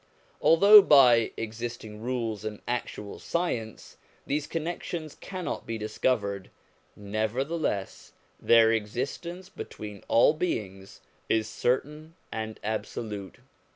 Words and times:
Although 0.41 0.81
by 0.81 1.31
exist 1.37 1.83
ing 1.85 2.01
rules 2.01 2.43
and 2.43 2.59
actual 2.67 3.19
science 3.19 3.97
these 4.25 4.47
connections 4.47 5.13
cannot 5.13 5.67
be 5.67 5.77
discovered, 5.77 6.49
nevertheless 6.95 8.13
their 8.39 8.71
existence 8.71 9.47
between 9.47 10.03
all 10.07 10.33
beings 10.33 11.01
is 11.29 11.47
certain 11.47 12.15
and 12.31 12.59
absolute. 12.63 13.37